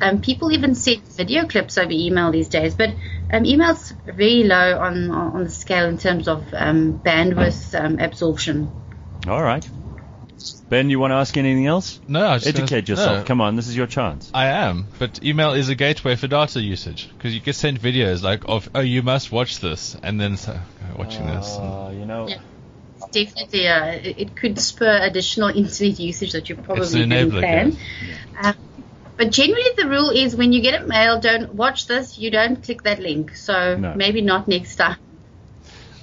Um, 0.00 0.20
people 0.20 0.52
even 0.52 0.74
send 0.74 1.02
video 1.08 1.46
clips 1.46 1.78
over 1.78 1.90
email 1.92 2.30
these 2.32 2.48
days, 2.48 2.74
but 2.74 2.90
um, 3.32 3.44
email's 3.44 3.92
very 4.06 4.44
low 4.44 4.78
on 4.78 5.10
on 5.10 5.44
the 5.44 5.50
scale 5.50 5.86
in 5.88 5.98
terms 5.98 6.28
of 6.28 6.44
um, 6.52 6.98
bandwidth 7.04 7.74
um, 7.78 7.98
absorption. 7.98 8.70
All 9.28 9.42
right. 9.42 9.68
Ben, 10.70 10.88
you 10.88 10.98
want 10.98 11.10
to 11.10 11.16
ask 11.16 11.36
anything 11.36 11.66
else? 11.66 12.00
No, 12.08 12.24
I 12.24 12.34
was 12.34 12.44
just 12.44 12.54
gonna- 12.56 12.64
Educate 12.64 12.88
yourself. 12.88 13.18
no. 13.18 13.24
Come 13.24 13.40
on, 13.42 13.56
this 13.56 13.68
is 13.68 13.76
your 13.76 13.86
chance. 13.86 14.30
I 14.32 14.46
am, 14.46 14.86
but 14.98 15.22
email 15.22 15.52
is 15.52 15.68
a 15.68 15.74
gateway 15.74 16.16
for 16.16 16.28
data 16.28 16.60
usage 16.62 17.10
because 17.12 17.34
you 17.34 17.40
get 17.40 17.56
sent 17.56 17.80
videos 17.82 18.22
like 18.22 18.44
of 18.46 18.70
oh 18.74 18.80
you 18.80 19.02
must 19.02 19.30
watch 19.32 19.58
this 19.60 19.96
and 20.02 20.18
then 20.20 20.36
so, 20.36 20.58
watching 20.96 21.26
this. 21.26 21.56
Uh, 21.56 21.92
you 21.92 22.06
know, 22.06 22.28
Yeah. 22.28 22.38
Definitely, 23.12 23.66
uh, 23.66 23.86
it 23.86 24.14
it 24.18 24.36
could 24.36 24.58
spur 24.58 24.98
additional 25.02 25.48
internet 25.54 25.98
usage 25.98 26.32
that 26.32 26.48
you 26.48 26.54
probably 26.56 26.86
didn't 27.06 27.30
plan. 27.32 27.76
yes. 28.06 28.18
Um, 28.42 28.54
but 29.20 29.32
generally, 29.32 29.68
the 29.76 29.86
rule 29.86 30.08
is 30.08 30.34
when 30.34 30.54
you 30.54 30.62
get 30.62 30.80
a 30.80 30.86
mail, 30.86 31.20
don't 31.20 31.54
watch 31.54 31.86
this. 31.86 32.18
You 32.18 32.30
don't 32.30 32.62
click 32.62 32.84
that 32.84 33.00
link. 33.00 33.36
So 33.36 33.76
No. 33.76 33.92
maybe 33.94 34.22
not 34.22 34.48
next 34.48 34.76
time. 34.76 34.96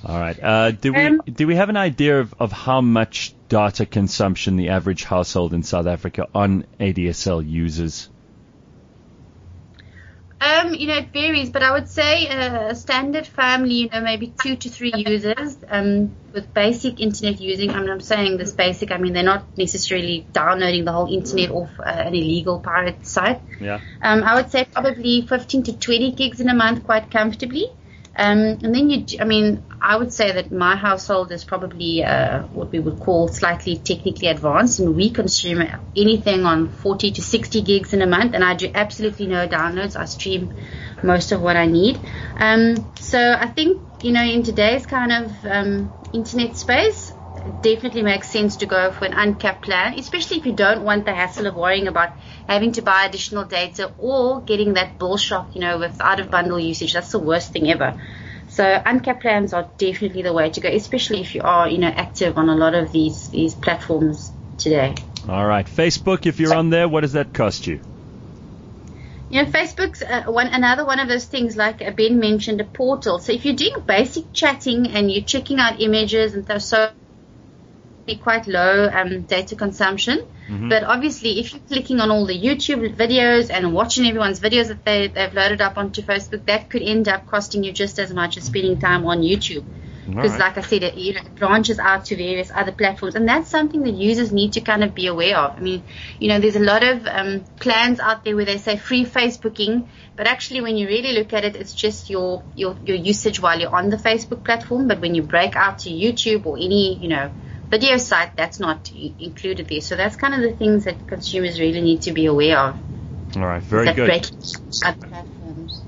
All 0.06 0.20
right. 0.20 0.38
Uh, 0.40 0.70
do 0.70 0.94
we 0.94 1.04
Um, 1.04 1.24
do 1.26 1.48
we 1.48 1.56
have 1.56 1.70
an 1.70 1.78
idea 1.78 2.20
of, 2.20 2.36
of 2.40 2.52
how 2.52 2.80
much 2.82 3.34
data 3.50 3.88
consumption 3.88 4.56
the 4.56 4.70
average 4.70 5.04
household 5.04 5.56
in 5.56 5.64
South 5.64 5.88
Africa 5.88 6.28
on 6.36 6.66
ADSL 6.80 7.42
uses? 7.42 8.08
Um, 10.58 10.74
you 10.74 10.88
know, 10.88 10.98
it 10.98 11.12
varies, 11.14 11.50
but 11.50 11.64
I 11.64 11.72
would 11.72 11.90
say 11.90 12.28
uh, 12.28 12.70
a 12.70 12.76
standard 12.76 13.28
family, 13.28 13.74
you 13.74 13.90
know, 13.90 14.02
maybe 14.02 14.34
two 14.42 14.56
to 14.56 14.70
three 14.70 14.94
users 14.96 15.58
um, 15.70 16.16
with 16.34 16.54
basic 16.54 17.00
internet 17.00 17.40
using. 17.40 17.72
I 17.72 17.80
mean, 17.80 17.90
I'm 17.90 18.02
saying 18.02 18.38
this 18.38 18.52
basic, 18.52 18.92
I 18.92 18.98
mean, 18.98 19.14
they're 19.14 19.24
not 19.24 19.58
necessarily 19.58 20.26
downloading 20.32 20.86
the 20.86 20.92
whole 20.92 21.12
internet 21.12 21.52
off 21.52 21.70
uh, 21.80 21.84
an 21.84 22.16
illegal 22.16 22.60
pirate 22.60 23.06
site. 23.06 23.42
Yeah. 23.60 23.80
Um, 24.02 24.24
I 24.24 24.36
would 24.36 24.52
say 24.52 24.66
probably 24.66 25.22
15 25.22 25.64
to 25.64 25.78
20 25.78 26.12
gigs 26.14 26.40
in 26.40 26.50
a 26.50 26.56
month 26.56 26.84
quite 26.84 27.12
comfortably. 27.12 27.72
Um, 28.18 28.40
and 28.64 28.74
then 28.74 28.90
you, 28.90 29.06
I 29.20 29.26
mean, 29.26 29.64
I 29.80 29.96
would 29.96 30.12
say 30.12 30.32
that 30.32 30.52
my 30.52 30.76
household 30.76 31.32
is 31.32 31.44
probably 31.44 32.04
uh, 32.04 32.42
what 32.48 32.72
we 32.72 32.80
would 32.80 33.00
call 33.00 33.28
slightly 33.28 33.78
technically 33.78 34.28
advanced, 34.28 34.80
and 34.80 34.96
we 34.96 35.12
consume 35.12 35.62
anything 35.96 36.46
on 36.46 36.70
40 36.70 37.12
to 37.12 37.22
60 37.22 37.62
gigs 37.62 37.94
in 37.94 38.02
a 38.02 38.08
month, 38.08 38.34
and 38.34 38.44
I 38.44 38.56
do 38.56 38.72
absolutely 38.74 39.28
no 39.28 39.48
downloads. 39.48 39.96
I 39.96 40.06
stream 40.06 40.54
most 41.04 41.32
of 41.32 41.42
what 41.42 41.56
I 41.56 41.68
need. 41.68 42.00
Um, 42.38 42.92
so 43.00 43.20
I 43.40 43.48
think, 43.48 43.82
you 44.02 44.12
know, 44.12 44.24
in 44.24 44.42
today's 44.42 44.88
kind 44.88 45.12
of 45.12 45.46
um, 45.46 45.94
internet 46.12 46.58
space, 46.58 47.07
definitely 47.62 48.02
makes 48.02 48.30
sense 48.30 48.58
to 48.58 48.66
go 48.66 48.92
for 48.92 49.06
an 49.06 49.14
uncapped 49.14 49.64
plan, 49.64 49.98
especially 49.98 50.38
if 50.38 50.46
you 50.46 50.54
don't 50.54 50.84
want 50.84 51.06
the 51.06 51.14
hassle 51.14 51.48
of 51.48 51.56
worrying 51.56 51.88
about 51.88 52.14
having 52.48 52.72
to 52.74 52.82
buy 52.82 53.06
additional 53.06 53.44
data 53.46 53.94
or 53.98 54.42
getting 54.42 54.74
that 54.74 55.00
bill 55.00 55.18
shock, 55.18 55.56
you 55.56 55.62
know, 55.62 55.78
with 55.78 56.00
out 56.02 56.20
of 56.20 56.30
bundle 56.30 56.60
usage. 56.60 56.94
That's 56.94 57.12
the 57.12 57.20
worst 57.20 57.52
thing 57.52 57.70
ever. 57.72 57.96
So 58.50 58.82
uncapped 58.86 59.22
plans 59.22 59.54
are 59.54 59.70
definitely 59.78 60.22
the 60.22 60.34
way 60.34 60.50
to 60.50 60.60
go, 60.60 60.70
especially 60.70 61.22
if 61.22 61.36
you 61.36 61.42
are, 61.42 61.68
you 61.68 61.78
know, 61.78 61.90
active 61.90 62.38
on 62.38 62.50
a 62.50 62.56
lot 62.56 62.76
of 62.76 62.92
these 62.92 63.28
these 63.30 63.54
platforms 63.54 64.32
today. 64.58 64.96
All 65.28 65.46
right. 65.46 65.66
Facebook, 65.66 66.26
if 66.26 66.40
you're 66.40 66.56
on 66.56 66.70
there, 66.70 66.88
what 66.88 67.02
does 67.02 67.14
that 67.14 67.34
cost 67.34 67.68
you? 67.68 67.82
You 69.30 69.44
know, 69.44 69.50
Facebook's 69.52 70.02
uh, 70.02 70.24
one 70.32 70.48
another 70.48 70.86
one 70.86 71.02
of 71.02 71.10
those 71.10 71.26
things 71.26 71.58
like 71.58 71.82
uh, 71.82 71.92
Ben 71.92 72.18
mentioned, 72.20 72.62
a 72.62 72.64
portal. 72.64 73.20
So 73.20 73.34
if 73.34 73.46
you're 73.46 73.56
doing 73.56 73.84
basic 73.86 74.32
chatting 74.32 74.88
and 74.88 75.12
you're 75.12 75.24
checking 75.24 75.60
out 75.60 75.82
images 75.82 76.34
and 76.34 76.62
so 76.62 76.90
be 78.08 78.16
quite 78.16 78.48
low 78.48 78.90
um, 78.92 79.22
data 79.24 79.56
consumption. 79.56 80.26
But 80.70 80.84
obviously, 80.84 81.40
if 81.40 81.54
you're 81.54 81.62
clicking 81.68 82.00
on 82.00 82.10
all 82.10 82.26
the 82.26 82.40
YouTube 82.48 82.96
videos 82.96 83.52
and 83.52 83.74
watching 83.74 84.08
everyone's 84.08 84.40
videos 84.40 84.70
that 84.70 84.86
they, 84.86 85.08
they've 85.08 85.34
loaded 85.34 85.62
up 85.62 85.78
onto 85.78 86.02
Facebook, 86.02 86.46
that 86.46 86.70
could 86.70 86.82
end 86.82 87.08
up 87.08 87.28
costing 87.28 87.64
you 87.66 87.74
just 87.74 88.00
as 88.00 88.14
much 88.14 88.38
as 88.38 88.46
spending 88.46 88.80
time 88.80 89.06
on 89.06 89.20
YouTube. 89.20 89.66
Because, 90.08 90.32
right. 90.32 90.40
like 90.40 90.58
I 90.58 90.62
said, 90.62 90.84
it, 90.84 90.96
you 90.96 91.16
know, 91.16 91.20
it 91.20 91.36
branches 91.36 91.80
out 91.80 92.06
to 92.06 92.16
various 92.16 92.50
other 92.50 92.72
platforms, 92.72 93.16
and 93.16 93.28
that's 93.28 93.50
something 93.50 93.84
that 93.84 93.94
users 93.94 94.32
need 94.32 94.54
to 94.54 94.62
kind 94.62 94.86
of 94.86 94.96
be 94.96 95.08
aware 95.08 95.36
of. 95.38 95.58
I 95.58 95.60
mean, 95.60 95.84
you 96.18 96.30
know, 96.30 96.40
there's 96.40 96.56
a 96.56 96.62
lot 96.62 96.82
of 96.82 97.06
um, 97.06 97.44
plans 97.60 98.00
out 98.00 98.24
there 98.24 98.34
where 98.34 98.46
they 98.46 98.58
say 98.58 98.78
free 98.78 99.04
Facebooking, 99.04 99.90
but 100.16 100.26
actually, 100.26 100.62
when 100.62 100.78
you 100.78 100.88
really 100.88 101.12
look 101.12 101.34
at 101.34 101.44
it, 101.44 101.58
it's 101.58 101.74
just 101.74 102.10
your 102.10 102.42
your 102.56 102.78
your 102.86 102.96
usage 102.96 103.42
while 103.42 103.60
you're 103.60 103.76
on 103.76 103.90
the 103.90 103.98
Facebook 103.98 104.46
platform. 104.46 104.88
But 104.88 105.02
when 105.02 105.14
you 105.14 105.24
break 105.24 105.58
out 105.58 105.80
to 105.80 105.90
YouTube 105.90 106.46
or 106.46 106.56
any, 106.56 106.96
you 106.96 107.10
know, 107.10 107.30
video 107.70 107.98
site, 107.98 108.36
that's 108.36 108.60
not 108.60 108.92
included 108.92 109.68
there. 109.68 109.82
So 109.82 109.96
that's 109.96 110.16
kind 110.16 110.34
of 110.34 110.42
the 110.42 110.56
things 110.56 110.86
that 110.86 111.08
consumers 111.08 111.60
really 111.60 111.82
need 111.82 112.02
to 112.04 112.12
be 112.12 112.26
aware 112.26 112.58
of. 112.58 112.76
All 113.36 113.46
right. 113.46 113.62
Very 113.62 113.94
good. 113.94 114.10
platforms. 114.10 115.82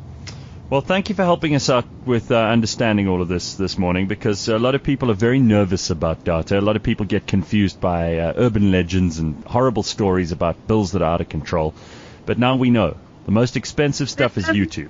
Well, 0.69 0.81
thank 0.81 1.09
you 1.09 1.15
for 1.15 1.23
helping 1.23 1.55
us 1.55 1.67
out 1.67 1.85
with 2.05 2.29
uh, 2.29 2.37
understanding 2.37 3.07
all 3.07 3.23
of 3.23 3.27
this 3.27 3.55
this 3.55 3.75
morning 3.79 4.07
because 4.07 4.47
a 4.47 4.59
lot 4.59 4.75
of 4.75 4.83
people 4.83 5.09
are 5.09 5.15
very 5.15 5.39
nervous 5.39 5.89
about 5.89 6.23
data. 6.23 6.59
A 6.59 6.61
lot 6.61 6.75
of 6.75 6.83
people 6.83 7.07
get 7.07 7.25
confused 7.25 7.81
by 7.81 8.19
uh, 8.19 8.33
urban 8.35 8.71
legends 8.71 9.17
and 9.17 9.43
horrible 9.45 9.81
stories 9.81 10.31
about 10.31 10.67
bills 10.67 10.91
that 10.91 11.01
are 11.01 11.11
out 11.11 11.21
of 11.21 11.29
control. 11.29 11.73
But 12.27 12.37
now 12.37 12.55
we 12.55 12.69
know 12.69 12.97
the 13.25 13.31
most 13.31 13.57
expensive 13.57 14.11
stuff 14.11 14.37
is 14.37 14.45
YouTube. 14.45 14.89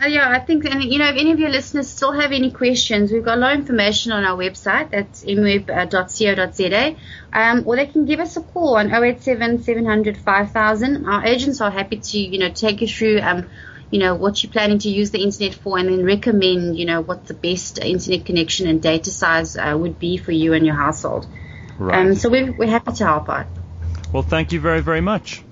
Uh, 0.00 0.06
yeah, 0.06 0.30
I 0.30 0.38
think, 0.38 0.64
and 0.64 0.84
you 0.84 0.98
know, 0.98 1.08
if 1.08 1.16
any 1.16 1.32
of 1.32 1.40
your 1.40 1.48
listeners 1.48 1.88
still 1.88 2.12
have 2.12 2.30
any 2.30 2.52
questions, 2.52 3.10
we've 3.10 3.24
got 3.24 3.38
a 3.38 3.40
lot 3.40 3.54
of 3.54 3.60
information 3.60 4.12
on 4.12 4.24
our 4.24 4.36
website. 4.36 4.90
That's 4.90 5.24
mweb.co.za. 5.24 6.96
Um, 7.32 7.62
or 7.66 7.74
they 7.74 7.86
can 7.86 8.04
give 8.04 8.20
us 8.20 8.36
a 8.36 8.42
call 8.42 8.76
on 8.76 8.92
087 8.92 9.62
700 9.64 10.16
5000. 10.16 11.06
Our 11.06 11.26
agents 11.26 11.60
are 11.60 11.70
happy 11.70 11.96
to, 11.96 12.18
you 12.18 12.38
know, 12.38 12.48
take 12.48 12.80
you 12.80 12.86
through, 12.86 13.20
um, 13.20 13.48
you 13.90 13.98
know, 13.98 14.14
what 14.14 14.40
you're 14.42 14.52
planning 14.52 14.78
to 14.80 14.88
use 14.88 15.10
the 15.10 15.20
internet 15.20 15.54
for 15.54 15.78
and 15.78 15.88
then 15.88 16.04
recommend, 16.04 16.78
you 16.78 16.84
know, 16.84 17.00
what 17.00 17.26
the 17.26 17.34
best 17.34 17.80
internet 17.80 18.24
connection 18.24 18.68
and 18.68 18.80
data 18.80 19.10
size 19.10 19.56
uh, 19.56 19.76
would 19.76 19.98
be 19.98 20.16
for 20.16 20.30
you 20.30 20.52
and 20.52 20.64
your 20.64 20.76
household. 20.76 21.26
Right. 21.76 22.06
Um, 22.06 22.14
so 22.14 22.28
we're, 22.28 22.52
we're 22.52 22.70
happy 22.70 22.92
to 22.92 23.04
help 23.04 23.28
out. 23.28 23.46
well, 24.12 24.22
thank 24.22 24.52
you 24.52 24.60
very, 24.60 24.80
very 24.80 25.00
much. 25.00 25.42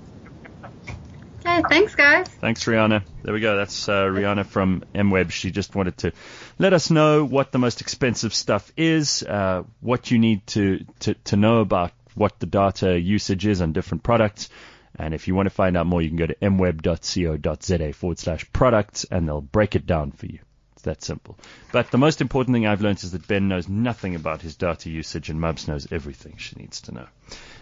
Okay, 1.47 1.63
thanks, 1.69 1.95
guys. 1.95 2.27
Thanks, 2.27 2.65
Rihana. 2.65 3.03
There 3.23 3.33
we 3.33 3.39
go. 3.39 3.55
That's 3.55 3.87
uh, 3.87 4.03
Rihana 4.03 4.45
from 4.45 4.83
MWeb. 4.93 5.31
She 5.31 5.49
just 5.49 5.75
wanted 5.75 5.97
to 5.99 6.11
let 6.59 6.73
us 6.73 6.91
know 6.91 7.23
what 7.23 7.53
the 7.53 7.57
most 7.57 7.79
expensive 7.79 8.33
stuff 8.33 8.69
is, 8.75 9.23
uh, 9.23 9.63
what 9.79 10.11
you 10.11 10.19
need 10.19 10.45
to, 10.47 10.85
to, 10.99 11.13
to 11.13 11.35
know 11.37 11.59
about 11.59 11.93
what 12.15 12.37
the 12.39 12.47
data 12.47 12.99
usage 12.99 13.47
is 13.47 13.61
on 13.61 13.71
different 13.71 14.03
products. 14.03 14.49
And 14.95 15.13
if 15.13 15.27
you 15.27 15.35
want 15.35 15.45
to 15.45 15.55
find 15.55 15.77
out 15.77 15.85
more, 15.85 16.01
you 16.01 16.09
can 16.09 16.17
go 16.17 16.27
to 16.27 16.35
mweb.co.za 16.35 17.93
forward 17.93 18.19
slash 18.19 18.51
products 18.51 19.05
and 19.09 19.27
they'll 19.27 19.41
break 19.41 19.75
it 19.75 19.85
down 19.85 20.11
for 20.11 20.25
you. 20.25 20.39
It's 20.73 20.81
that 20.83 21.01
simple. 21.01 21.37
But 21.71 21.91
the 21.91 21.97
most 21.97 22.19
important 22.19 22.55
thing 22.55 22.67
I've 22.67 22.81
learned 22.81 23.03
is 23.03 23.11
that 23.11 23.27
Ben 23.27 23.47
knows 23.47 23.69
nothing 23.69 24.15
about 24.15 24.41
his 24.41 24.55
data 24.55 24.89
usage 24.89 25.29
and 25.29 25.39
Mubs 25.39 25.67
knows 25.67 25.87
everything 25.91 26.35
she 26.37 26.55
needs 26.57 26.81
to 26.81 26.91
know. 26.93 27.07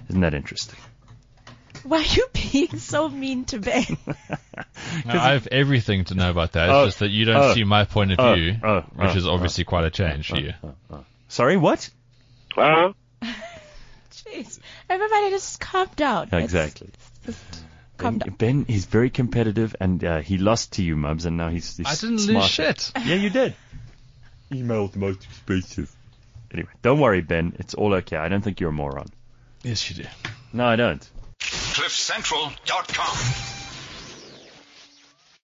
Isn't 0.09 0.21
that 0.21 0.33
interesting? 0.33 0.79
Why 1.85 1.99
are 1.99 2.01
you 2.01 2.27
being 2.33 2.79
so 2.79 3.09
mean 3.09 3.45
to 3.45 3.59
Ben? 3.59 3.97
No, 5.05 5.13
I 5.13 5.33
have 5.33 5.47
everything 5.47 6.05
to 6.05 6.15
know 6.15 6.29
about 6.29 6.53
that. 6.53 6.69
It's 6.69 6.73
Oh, 6.73 6.85
just 6.85 6.99
that 6.99 7.09
you 7.09 7.25
don't 7.25 7.35
oh, 7.35 7.53
see 7.53 7.63
my 7.63 7.85
point 7.85 8.11
of 8.11 8.19
oh, 8.19 8.35
view, 8.35 8.53
which 8.95 9.15
is 9.15 9.27
obviously 9.27 9.63
quite 9.63 9.83
a 9.85 9.89
change 9.89 10.29
for 10.29 10.37
you. 10.37 10.53
Sorry, 11.27 11.57
what? 11.57 11.89
Jeez. 12.57 14.59
Everybody 14.89 15.29
just 15.31 15.59
calm 15.59 15.89
down. 15.95 16.29
Let's 16.31 16.43
Exactly. 16.45 16.89
just 17.25 17.39
calm 17.97 18.17
Ben, 18.19 18.27
down. 18.29 18.37
ben 18.37 18.65
is 18.69 18.85
very 18.85 19.09
competitive, 19.09 19.75
and 19.79 20.03
uh, 20.03 20.19
he 20.21 20.37
lost 20.37 20.73
to 20.73 20.83
you, 20.83 20.95
Mubs, 20.95 21.25
and 21.25 21.37
now 21.37 21.49
he's. 21.49 21.77
he's 21.77 21.85
I 21.87 21.95
didn't 21.95 22.19
smart. 22.19 22.43
lose 22.43 22.51
shit. 22.51 22.91
Yeah, 23.05 23.15
you 23.15 23.29
did. 23.29 23.55
Email 24.53 24.87
the 24.87 24.99
most 24.99 25.23
expensive. 25.25 25.93
Anyway, 26.51 26.69
don't 26.81 26.99
worry, 26.99 27.21
Ben. 27.21 27.55
It's 27.59 27.73
all 27.73 27.93
okay. 27.95 28.17
I 28.17 28.29
don't 28.29 28.41
think 28.41 28.59
you're 28.59 28.69
a 28.69 28.73
moron. 28.73 29.07
Yes, 29.63 29.89
you 29.89 30.03
do. 30.03 30.09
No, 30.53 30.65
I 30.65 30.75
don't. 30.75 31.07
CliffCentral.com. 31.73 33.64